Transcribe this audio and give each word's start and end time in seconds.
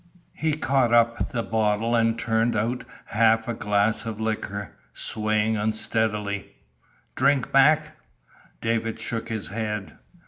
He 0.33 0.53
caught 0.53 0.91
up 0.91 1.29
the 1.31 1.43
bottle 1.43 1.95
and 1.95 2.17
turned 2.17 2.55
out 2.55 2.85
half 3.05 3.47
a 3.47 3.53
glass 3.53 4.03
of 4.03 4.19
liquor, 4.19 4.71
swaying 4.93 5.57
unsteadily: 5.57 6.55
"Drink, 7.13 7.53
Mac?" 7.53 7.97
David 8.61 8.99
shook 8.99 9.29
his 9.29 9.49
head. 9.49 9.99